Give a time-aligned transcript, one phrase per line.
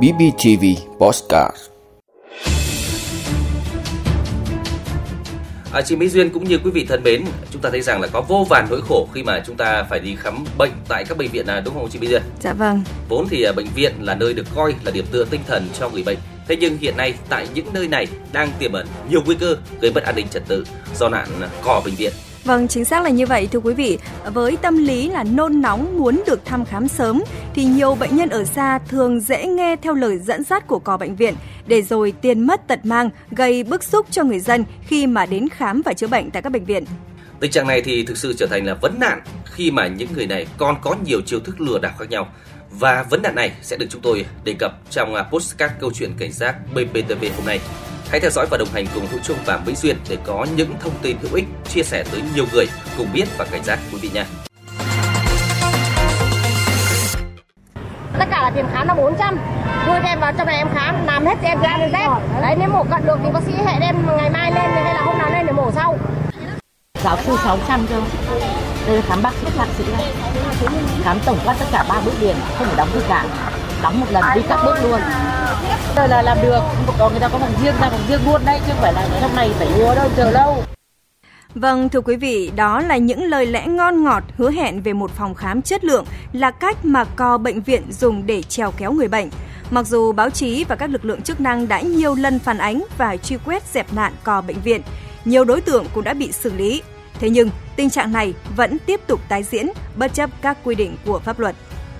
[0.00, 0.64] BBTV
[0.98, 1.56] Postcard
[5.72, 8.08] À, chị Mỹ Duyên cũng như quý vị thân mến, chúng ta thấy rằng là
[8.08, 11.18] có vô vàn nỗi khổ khi mà chúng ta phải đi khám bệnh tại các
[11.18, 12.22] bệnh viện à, đúng không chị Mỹ Duyên?
[12.40, 12.82] Dạ vâng.
[13.08, 15.88] Vốn thì à, bệnh viện là nơi được coi là điểm tựa tinh thần cho
[15.88, 16.18] người bệnh.
[16.48, 19.92] Thế nhưng hiện nay tại những nơi này đang tiềm ẩn nhiều nguy cơ gây
[19.92, 20.64] mất an ninh trật tự
[20.98, 21.28] do nạn
[21.62, 22.12] cò bệnh viện.
[22.44, 23.98] Vâng, chính xác là như vậy thưa quý vị.
[24.34, 27.22] Với tâm lý là nôn nóng muốn được thăm khám sớm
[27.54, 30.96] thì nhiều bệnh nhân ở xa thường dễ nghe theo lời dẫn dắt của cò
[30.96, 31.34] bệnh viện
[31.66, 35.48] để rồi tiền mất tật mang gây bức xúc cho người dân khi mà đến
[35.48, 36.84] khám và chữa bệnh tại các bệnh viện.
[37.40, 40.26] Tình trạng này thì thực sự trở thành là vấn nạn khi mà những người
[40.26, 42.28] này còn có nhiều chiêu thức lừa đảo khác nhau.
[42.70, 46.12] Và vấn nạn này sẽ được chúng tôi đề cập trong à, postcard câu chuyện
[46.18, 47.60] cảnh giác BPTV hôm nay.
[48.12, 50.74] Hãy theo dõi và đồng hành cùng Hữu Trung và Mỹ Duyên để có những
[50.80, 52.66] thông tin hữu ích chia sẻ tới nhiều người
[52.98, 54.26] cùng biết và cảnh giác quý vị nha.
[58.18, 59.38] Tất cả là tiền khám là 400
[59.86, 61.92] Đưa cho em vào trong này em khám Làm hết cho em ra đến
[62.42, 65.02] Đấy nếu mổ cận được thì bác sĩ hẹn em ngày mai lên hay là
[65.04, 65.98] hôm nào lên để mổ sau.
[67.04, 68.02] Giáo sư 600 cơ.
[68.86, 70.12] Đây là khám bác sĩ bác sĩ này
[71.04, 73.24] Khám tổng quát tất cả ba bước liền Không phải đóng gì cả.
[73.82, 75.00] Đóng một lần đi các bước luôn
[75.96, 76.60] Giờ là làm được
[76.98, 79.08] Có người ta có phòng riêng ra phòng riêng luôn đấy Chứ không phải là
[79.20, 80.64] trong này phải mua đâu chờ lâu
[81.54, 85.10] Vâng, thưa quý vị, đó là những lời lẽ ngon ngọt hứa hẹn về một
[85.10, 89.08] phòng khám chất lượng là cách mà co bệnh viện dùng để trèo kéo người
[89.08, 89.28] bệnh.
[89.70, 92.84] Mặc dù báo chí và các lực lượng chức năng đã nhiều lần phản ánh
[92.98, 94.82] và truy quét dẹp nạn co bệnh viện,
[95.24, 96.82] nhiều đối tượng cũng đã bị xử lý.
[97.20, 100.96] Thế nhưng, tình trạng này vẫn tiếp tục tái diễn bất chấp các quy định
[101.06, 101.54] của pháp luật.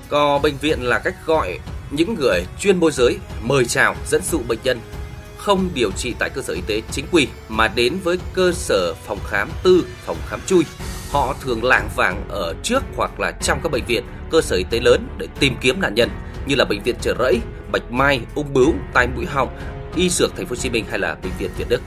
[0.08, 1.58] Co bệnh viện là cách gọi
[1.92, 4.80] những người chuyên môi giới mời chào dẫn dụ bệnh nhân
[5.36, 8.94] không điều trị tại cơ sở y tế chính quy mà đến với cơ sở
[8.94, 10.64] phòng khám tư, phòng khám chui.
[11.10, 14.64] Họ thường lảng vàng ở trước hoặc là trong các bệnh viện, cơ sở y
[14.70, 16.10] tế lớn để tìm kiếm nạn nhân
[16.46, 17.40] như là bệnh viện Chợ Rẫy,
[17.72, 19.58] Bạch Mai, Ung Bướu, Tai Mũi Họng,
[19.96, 21.82] Y Dược Thành phố Hồ Chí Minh hay là bệnh viện Việt Đức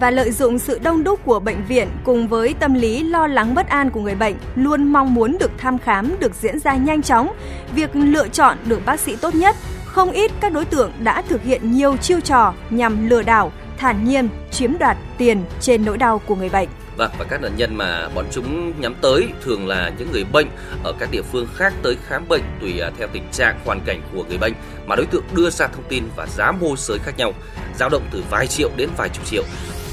[0.00, 3.54] và lợi dụng sự đông đúc của bệnh viện cùng với tâm lý lo lắng
[3.54, 7.02] bất an của người bệnh luôn mong muốn được thăm khám được diễn ra nhanh
[7.02, 7.32] chóng.
[7.74, 11.42] Việc lựa chọn được bác sĩ tốt nhất không ít các đối tượng đã thực
[11.42, 16.18] hiện nhiều chiêu trò nhằm lừa đảo, thản nhiên chiếm đoạt tiền trên nỗi đau
[16.18, 16.68] của người bệnh.
[16.96, 20.46] Vâng, và các nạn nhân mà bọn chúng nhắm tới thường là những người bệnh
[20.84, 24.02] ở các địa phương khác tới khám bệnh tùy à, theo tình trạng hoàn cảnh
[24.14, 24.52] của người bệnh
[24.86, 27.32] mà đối tượng đưa ra thông tin và giá môi giới khác nhau,
[27.78, 29.44] dao động từ vài triệu đến vài chục triệu.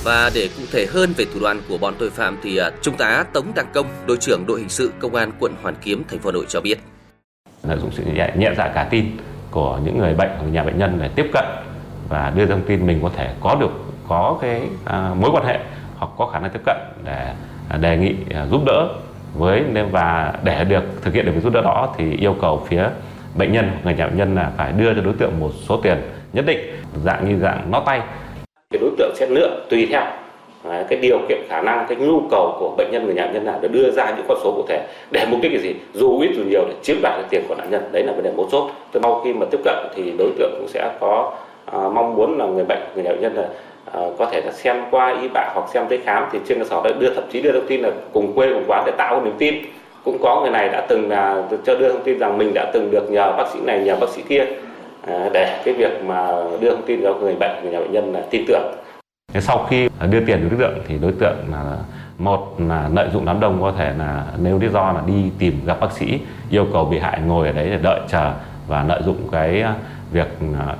[0.04, 2.98] Và để cụ thể hơn về thủ đoạn của bọn tội phạm thì à, Trung
[2.98, 6.20] tá Tống Đăng Công, đội trưởng đội hình sự công an quận Hoàn Kiếm, thành
[6.20, 6.80] phố Hà Nội cho biết.
[7.64, 9.06] Lợi dụng sự nhẹ, dạ cả tin
[9.52, 11.46] của những người bệnh hoặc nhà bệnh nhân để tiếp cận
[12.10, 13.72] và đưa thông tin mình có thể có được
[14.08, 15.60] có cái à, mối quan hệ
[15.98, 17.34] hoặc có khả năng tiếp cận để
[17.70, 18.88] à, đề nghị à, giúp đỡ
[19.34, 22.84] với và để được thực hiện được việc giúp đỡ đó thì yêu cầu phía
[23.36, 25.98] bệnh nhân người nhà bệnh nhân là phải đưa cho đối tượng một số tiền
[26.34, 26.60] nhất định
[27.04, 28.02] dạng như dạng nó tay
[28.98, 30.04] tượng sẽ lựa tùy theo.
[30.90, 33.60] Cái điều kiện khả năng cái nhu cầu của bệnh nhân người nhà nhân nào
[33.62, 34.82] để đưa ra những con số cụ thể
[35.12, 35.76] để mục đích là gì?
[35.94, 37.84] Dù ít dù nhiều để chiếm đoạt được tiền của nạn nhân.
[37.92, 38.70] Đấy là vấn đề mấu chốt.
[38.92, 41.34] Từ sau khi mà tiếp cận thì đối tượng cũng sẽ có
[41.66, 43.48] à, mong muốn là người bệnh người nhà bệnh nhân là
[43.94, 46.66] à, có thể là xem qua y bạ hoặc xem giấy khám thì trên cơ
[46.66, 49.22] sở đấy đưa thậm chí đưa thông tin là cùng quê cùng quán để tạo
[49.26, 49.56] niềm tin.
[50.06, 52.92] Cũng có người này đã từng là cho đưa thông tin rằng mình đã từng
[52.92, 54.46] được nhờ bác sĩ này nhờ bác sĩ kia
[55.08, 56.28] à, để cái việc mà
[56.60, 58.72] đưa thông tin cho người bệnh người nhà bệnh nhân là tin tưởng
[59.42, 61.78] sau khi đưa tiền cho đối tượng thì đối tượng là
[62.18, 65.66] một là lợi dụng đám đông có thể là nếu lý do là đi tìm
[65.66, 68.34] gặp bác sĩ, yêu cầu bị hại ngồi ở đấy để đợi chờ
[68.68, 69.76] và lợi dụng cái à,
[70.12, 70.28] việc
[70.60, 70.76] à,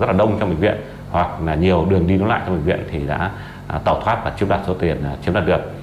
[0.00, 0.76] rất là đông trong bệnh viện
[1.10, 3.30] hoặc là nhiều đường đi nối lại trong bệnh viện thì đã
[3.68, 5.81] à, tẩu thoát và chiếm đoạt số tiền chiếm đoạt được.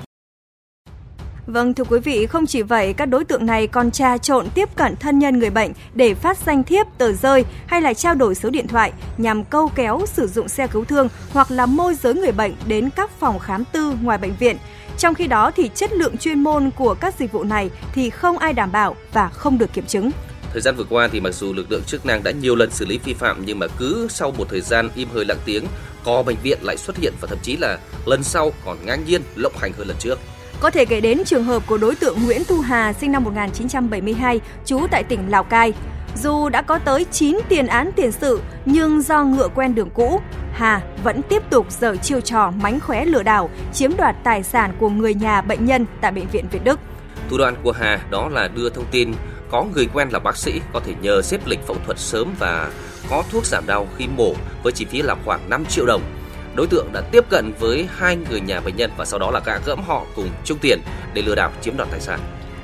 [1.50, 4.70] Vâng thưa quý vị, không chỉ vậy, các đối tượng này còn trà trộn tiếp
[4.76, 8.36] cận thân nhân người bệnh để phát danh thiếp, tờ rơi hay là trao đổi
[8.36, 12.14] số điện thoại nhằm câu kéo sử dụng xe cứu thương hoặc là môi giới
[12.14, 14.58] người bệnh đến các phòng khám tư ngoài bệnh viện.
[14.98, 18.38] Trong khi đó thì chất lượng chuyên môn của các dịch vụ này thì không
[18.38, 20.12] ai đảm bảo và không được kiểm chứng.
[20.52, 22.85] Thời gian vừa qua thì mặc dù lực lượng chức năng đã nhiều lần xử
[22.85, 25.66] lý vi phạm nhưng mà cứ sau một thời gian im hơi lặng tiếng,
[26.06, 29.22] có bệnh viện lại xuất hiện và thậm chí là lần sau còn ngang nhiên
[29.35, 30.20] lộng hành hơn lần trước.
[30.59, 34.40] Có thể kể đến trường hợp của đối tượng Nguyễn Thu Hà sinh năm 1972,
[34.66, 35.73] trú tại tỉnh Lào Cai.
[36.16, 40.22] Dù đã có tới 9 tiền án tiền sự nhưng do ngựa quen đường cũ,
[40.53, 44.73] Hà vẫn tiếp tục dở chiêu trò mánh khóe lừa đảo, chiếm đoạt tài sản
[44.79, 46.79] của người nhà bệnh nhân tại bệnh viện Việt Đức.
[47.29, 49.11] Thủ đoạn của Hà đó là đưa thông tin
[49.52, 52.72] có người quen là bác sĩ có thể nhờ xếp lịch phẫu thuật sớm và
[53.09, 54.34] có thuốc giảm đau khi mổ
[54.64, 56.02] với chi phí là khoảng 5 triệu đồng
[56.59, 59.41] đối tượng đã tiếp cận với hai người nhà bệnh nhân và sau đó là
[59.46, 60.79] gạ gẫm họ cùng chung tiền
[61.14, 62.20] để lừa đảo chiếm đoạt tài sản.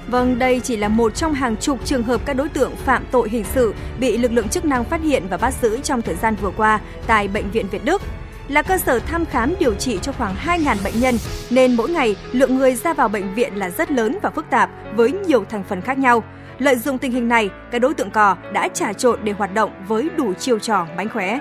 [0.08, 3.30] Vâng, đây chỉ là một trong hàng chục trường hợp các đối tượng phạm tội
[3.30, 6.36] hình sự bị lực lượng chức năng phát hiện và bắt giữ trong thời gian
[6.42, 8.02] vừa qua tại Bệnh viện Việt Đức.
[8.48, 11.18] Là cơ sở thăm khám điều trị cho khoảng 2.000 bệnh nhân,
[11.50, 14.70] nên mỗi ngày lượng người ra vào bệnh viện là rất lớn và phức tạp
[14.96, 16.24] với nhiều thành phần khác nhau.
[16.60, 19.72] Lợi dụng tình hình này, các đối tượng cò đã trà trộn để hoạt động
[19.88, 21.40] với đủ chiêu trò mánh khóe.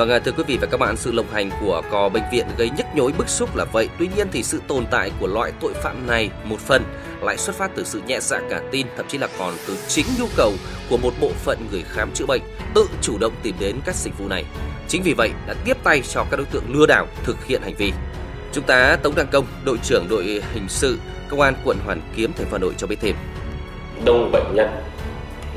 [0.00, 2.70] Vâng, thưa quý vị và các bạn, sự lộng hành của cò bệnh viện gây
[2.76, 3.88] nhức nhối bức xúc là vậy.
[3.98, 6.84] Tuy nhiên thì sự tồn tại của loại tội phạm này một phần
[7.22, 10.06] lại xuất phát từ sự nhẹ dạ cả tin, thậm chí là còn từ chính
[10.18, 10.52] nhu cầu
[10.90, 12.42] của một bộ phận người khám chữa bệnh
[12.74, 14.44] tự chủ động tìm đến các dịch vụ này.
[14.88, 17.74] Chính vì vậy đã tiếp tay cho các đối tượng lừa đảo thực hiện hành
[17.74, 17.92] vi.
[18.52, 20.98] Chúng ta Tống Đăng Công, đội trưởng đội hình sự
[21.28, 23.16] Công an quận Hoàn Kiếm thành phố Hà Nội cho biết thêm.
[24.04, 24.68] Đông bệnh nhân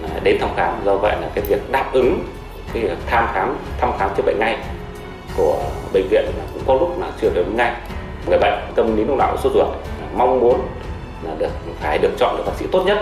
[0.03, 2.23] à, đến thăm khám do vậy là cái việc đáp ứng
[2.73, 4.57] cái tham thăm khám thăm khám chữa bệnh ngay
[5.37, 7.73] của bệnh viện cũng có lúc là chưa được ngay
[8.27, 9.67] người bệnh tâm lý lúc nào cũng sốt ruột
[10.15, 10.67] mong muốn
[11.23, 11.49] là được
[11.81, 12.97] phải được chọn được bác sĩ tốt nhất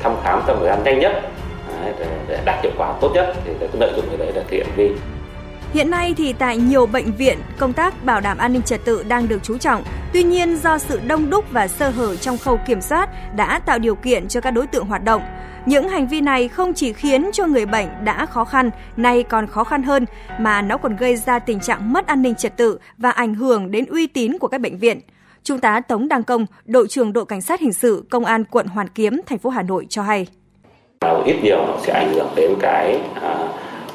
[0.00, 1.30] thăm khám trong thời gian nhanh nhất
[1.98, 4.50] để, để đạt hiệu quả tốt nhất thì để lợi dụng cái đấy để thực
[4.50, 4.90] hiện vi
[5.74, 9.04] Hiện nay thì tại nhiều bệnh viện, công tác bảo đảm an ninh trật tự
[9.08, 9.82] đang được chú trọng.
[10.12, 13.78] Tuy nhiên do sự đông đúc và sơ hở trong khâu kiểm soát đã tạo
[13.78, 15.22] điều kiện cho các đối tượng hoạt động.
[15.66, 19.46] Những hành vi này không chỉ khiến cho người bệnh đã khó khăn, nay còn
[19.46, 20.06] khó khăn hơn
[20.38, 23.70] mà nó còn gây ra tình trạng mất an ninh trật tự và ảnh hưởng
[23.70, 25.00] đến uy tín của các bệnh viện.
[25.42, 28.66] Trung tá Tống Đăng Công, đội trưởng đội cảnh sát hình sự Công an quận
[28.66, 30.26] Hoàn Kiếm, thành phố Hà Nội cho hay.
[31.24, 33.48] Ít nhiều nó sẽ ảnh hưởng đến cái à,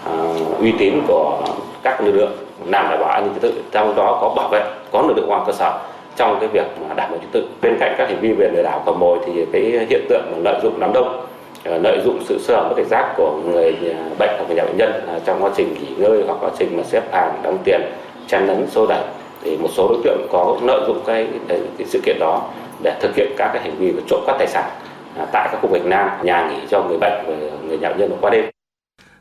[0.05, 0.13] à,
[0.59, 1.47] uy tín của
[1.83, 4.63] các lực lượng làm đảm bảo an ninh trật tự, trong đó có bảo vệ,
[4.91, 5.79] có lực lượng công an cơ sở
[6.15, 7.47] trong cái việc đảm bảo trật tự.
[7.61, 10.59] Bên cạnh các hành vi về lừa đảo cầm mồi thì cái hiện tượng lợi
[10.63, 11.28] dụng đám đông
[11.63, 13.75] Ờ, lợi dụng sự sơ hở mất cảnh giác của người
[14.19, 16.77] bệnh hoặc người nhà bệnh nhân à, trong quá trình nghỉ ngơi hoặc quá trình
[16.77, 17.81] mà xếp hàng đóng tiền
[18.27, 19.03] chen lấn xô đẩy
[19.43, 22.41] thì một số đối tượng có lợi dụng cái, cái, cái sự kiện đó
[22.83, 24.69] để thực hiện các cái hành vi trộm cắp tài sản
[25.17, 27.33] à, tại các khu vực nam nhà nghỉ cho người bệnh và
[27.67, 28.58] người nhà bệnh nhân qua đêm.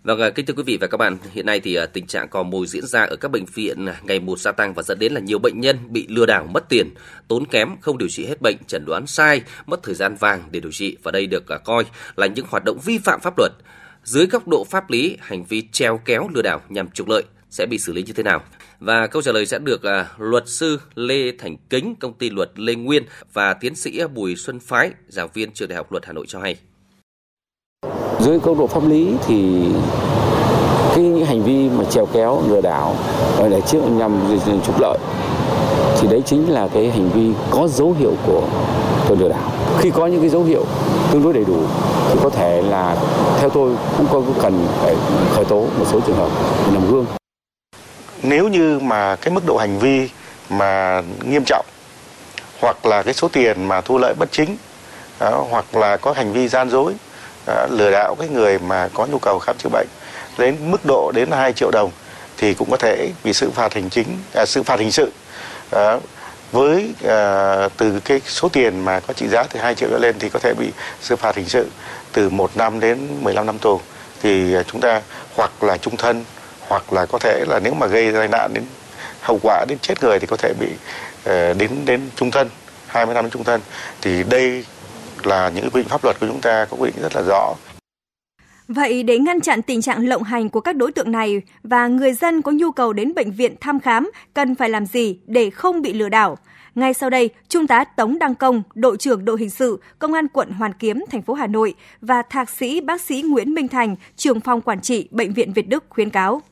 [0.08, 2.28] Vâng, à, kính thưa quý vị và các bạn, hiện nay thì à, tình trạng
[2.28, 4.99] cò mồi diễn ra ở các bệnh viện à, ngày một gia tăng và dẫn
[4.99, 6.94] đến là nhiều bệnh nhân bị lừa đảo mất tiền,
[7.28, 10.60] tốn kém, không điều trị hết bệnh, chẩn đoán sai, mất thời gian vàng để
[10.60, 11.84] điều trị và đây được coi
[12.16, 13.52] là những hoạt động vi phạm pháp luật.
[14.05, 17.66] Dưới góc độ pháp lý, hành vi treo kéo lừa đảo nhằm trục lợi sẽ
[17.66, 18.44] bị xử lý như thế nào?
[18.81, 19.81] Và câu trả lời sẽ được
[20.19, 24.61] luật sư Lê Thành Kính, công ty luật Lê Nguyên và tiến sĩ Bùi Xuân
[24.61, 26.56] Phái, giáo viên trường Đại học Luật Hà Nội cho hay.
[28.20, 29.69] Dưới góc độ pháp lý thì
[30.94, 32.94] cái những hành vi mà trèo kéo lừa đảo
[33.50, 34.99] để trước nhằm trục lợi
[36.00, 38.43] thì đấy chính là cái hành vi có dấu hiệu của
[39.09, 39.50] tội lừa đảo.
[39.79, 40.65] Khi có những cái dấu hiệu
[41.11, 41.59] tương đối đầy đủ
[42.11, 42.97] thì có thể là
[43.41, 44.97] theo tôi cũng có cần phải
[45.35, 46.31] khởi tố một số trường hợp
[46.73, 47.06] làm gương.
[48.23, 50.09] Nếu như mà cái mức độ hành vi
[50.50, 51.67] mà nghiêm trọng
[52.61, 54.56] hoặc là cái số tiền mà thu lợi bất chính
[55.21, 56.94] đó, hoặc là có hành vi gian dối
[57.71, 59.89] lừa đảo cái người mà có nhu cầu khám chữa bệnh
[60.39, 61.91] đến mức độ đến 2 triệu đồng
[62.37, 65.12] thì cũng có thể bị xử phạt hành chính à, xử phạt hình sự
[65.71, 65.97] à,
[66.53, 70.17] với à, từ cái số tiền mà có trị giá từ 2 triệu trở lên
[70.19, 71.67] thì có thể bị xử phạt hình sự
[72.12, 73.81] từ 1 năm đến 15 năm tù.
[74.23, 75.03] Thì à, chúng ta
[75.37, 76.25] hoặc là trung thân
[76.69, 78.65] hoặc là có thể là nếu mà gây tai nạn đến
[79.21, 80.69] hậu quả đến chết người thì có thể bị
[81.25, 82.49] ờ, đến đến trung thân
[82.87, 83.61] 20 năm đến trung thân.
[84.03, 84.65] Thì đây
[85.26, 87.55] là những quy định pháp luật của chúng ta có quy định rất là rõ.
[88.69, 92.12] Vậy để ngăn chặn tình trạng lộng hành của các đối tượng này và người
[92.12, 95.83] dân có nhu cầu đến bệnh viện thăm khám cần phải làm gì để không
[95.83, 96.38] bị lừa đảo?
[96.75, 100.28] Ngay sau đây, Trung tá Tống Đăng Công, đội trưởng đội hình sự, Công an
[100.28, 103.97] quận Hoàn Kiếm, thành phố Hà Nội và Thạc sĩ bác sĩ Nguyễn Minh Thành,
[104.16, 106.42] trưởng phòng quản trị Bệnh viện Việt Đức khuyến cáo.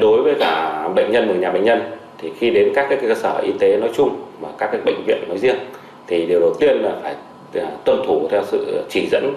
[0.00, 1.82] Đối với cả bệnh nhân và nhà bệnh nhân
[2.18, 5.04] thì khi đến các cái cơ sở y tế nói chung và các cái bệnh
[5.06, 5.56] viện nói riêng
[6.06, 7.16] thì điều đầu tiên là phải
[7.54, 9.34] À, tuân thủ theo sự chỉ dẫn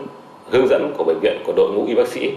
[0.50, 2.32] hướng dẫn của bệnh viện của đội ngũ y bác sĩ.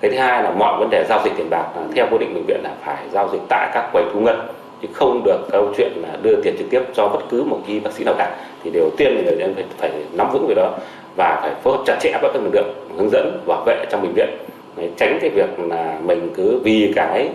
[0.00, 2.34] Cái thứ hai là mọi vấn đề giao dịch tiền bạc là theo quy định
[2.34, 4.40] bệnh viện là phải giao dịch tại các quầy thu ngân
[4.82, 7.80] chứ không được câu chuyện là đưa tiền trực tiếp cho bất cứ một y
[7.80, 8.36] bác sĩ nào cả.
[8.64, 10.70] Thì điều tiên là người dân phải, phải nắm vững về đó
[11.16, 14.02] và phải phối hợp chặt chẽ với các lực lượng hướng dẫn bảo vệ trong
[14.02, 14.28] bệnh viện.
[14.76, 17.28] Đấy, tránh cái việc là mình cứ vì cái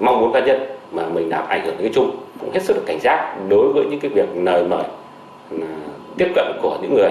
[0.00, 0.60] mong muốn cá nhân
[0.92, 2.10] mà mình làm ảnh hưởng đến cái chung.
[2.40, 4.84] Cũng hết sức được cảnh giác đối với những cái việc lời mời
[5.50, 5.74] à,
[6.18, 7.10] tiếp cận của những người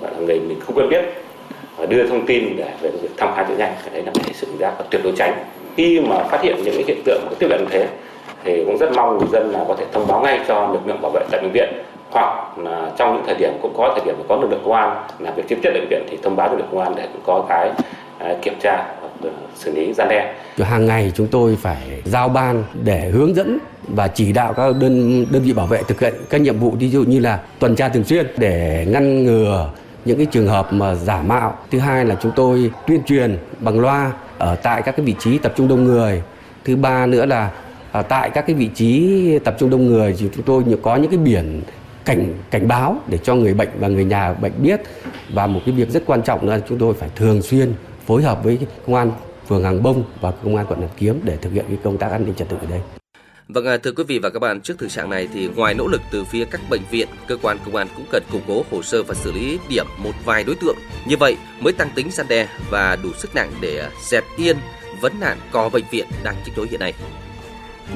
[0.00, 1.04] bạn là người mình không quen biết.
[1.76, 4.34] Và đưa thông tin để về việc thăm khám chữa nhanh, cái đấy là phải
[4.34, 5.34] sự giác và tuyệt đối tránh.
[5.76, 7.88] Khi mà phát hiện những cái hiện tượng tiếp cận thế,
[8.44, 11.02] thì cũng rất mong người dân là có thể thông báo ngay cho lực lượng
[11.02, 11.68] bảo vệ tại bệnh viện.
[12.10, 14.96] Hoặc là trong những thời điểm, cũng có thời điểm có lực lượng công an
[15.18, 17.06] làm việc trực tiếp bệnh viện thì thông báo cho lực lượng công an để
[17.26, 17.70] có cái
[18.18, 18.86] à, kiểm tra
[19.56, 20.34] xử lý gian đe.
[20.58, 25.26] Hàng ngày chúng tôi phải giao ban để hướng dẫn và chỉ đạo các đơn
[25.30, 27.88] đơn vị bảo vệ thực hiện các nhiệm vụ, ví dụ như là tuần tra
[27.88, 29.70] thường xuyên để ngăn ngừa
[30.04, 31.58] những cái trường hợp mà giả mạo.
[31.70, 35.38] Thứ hai là chúng tôi tuyên truyền bằng loa ở tại các cái vị trí
[35.38, 36.22] tập trung đông người.
[36.64, 37.50] Thứ ba nữa là
[37.92, 41.10] ở tại các cái vị trí tập trung đông người thì chúng tôi có những
[41.10, 41.62] cái biển
[42.04, 44.80] cảnh cảnh báo để cho người bệnh và người nhà bệnh biết
[45.34, 47.72] và một cái việc rất quan trọng là chúng tôi phải thường xuyên
[48.06, 49.12] phối hợp với công an
[49.48, 52.10] phường Hàng Bông và công an quận Hoàn Kiếm để thực hiện cái công tác
[52.10, 52.80] an ninh trật tự ở đây.
[53.48, 55.86] Vâng, à, thưa quý vị và các bạn, trước thực trạng này thì ngoài nỗ
[55.86, 58.82] lực từ phía các bệnh viện, cơ quan công an cũng cần củng cố hồ
[58.82, 60.76] sơ và xử lý điểm một vài đối tượng.
[61.06, 64.56] Như vậy mới tăng tính gian đe và đủ sức nặng để dẹp yên
[65.00, 66.94] vấn nạn co bệnh viện đang nhức nhối hiện nay.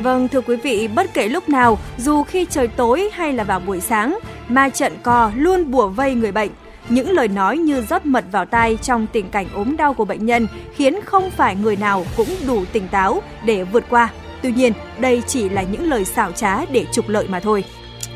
[0.02, 3.60] Vâng, thưa quý vị, bất kể lúc nào, dù khi trời tối hay là vào
[3.60, 6.50] buổi sáng, ma trận co luôn bùa vây người bệnh.
[6.88, 10.26] Những lời nói như rót mật vào tai trong tình cảnh ốm đau của bệnh
[10.26, 14.08] nhân khiến không phải người nào cũng đủ tỉnh táo để vượt qua.
[14.42, 17.64] Tuy nhiên, đây chỉ là những lời xảo trá để trục lợi mà thôi.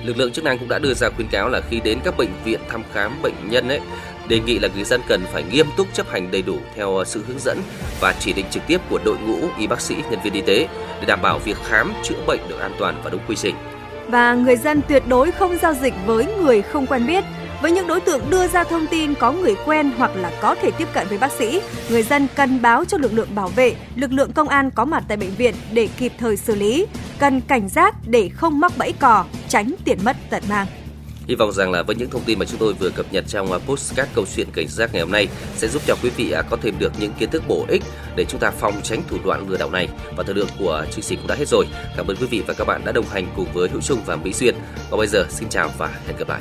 [0.05, 2.31] Lực lượng chức năng cũng đã đưa ra khuyến cáo là khi đến các bệnh
[2.45, 3.81] viện thăm khám bệnh nhân ấy
[4.31, 7.25] đề nghị là người dân cần phải nghiêm túc chấp hành đầy đủ theo sự
[7.29, 7.59] hướng dẫn
[8.01, 10.69] và chỉ định trực tiếp của đội ngũ y bác sĩ, nhân viên y tế
[11.01, 13.55] để đảm bảo việc khám chữa bệnh được an toàn và đúng quy trình.
[14.09, 17.25] Và người dân tuyệt đối không giao dịch với người không quen biết.
[17.63, 20.71] Với những đối tượng đưa ra thông tin có người quen hoặc là có thể
[20.71, 24.13] tiếp cận với bác sĩ, người dân cần báo cho lực lượng bảo vệ, lực
[24.13, 26.87] lượng công an có mặt tại bệnh viện để kịp thời xử lý.
[27.19, 30.67] Cần cảnh giác để không mắc bẫy cò, tránh tiền mất tật mang.
[31.27, 33.53] Hy vọng rằng là với những thông tin mà chúng tôi vừa cập nhật trong
[33.53, 36.43] à, postcard câu chuyện cảnh giác ngày hôm nay sẽ giúp cho quý vị à,
[36.43, 37.83] có thêm được những kiến thức bổ ích
[38.17, 39.89] để chúng ta phòng tránh thủ đoạn lừa đảo này.
[40.17, 41.67] Và thời lượng của chương trình cũng đã hết rồi.
[41.97, 44.17] Cảm ơn quý vị và các bạn đã đồng hành cùng với Hữu Trung và
[44.17, 44.55] Mỹ Xuyên.
[44.91, 46.41] Và bây giờ xin chào và hẹn gặp lại.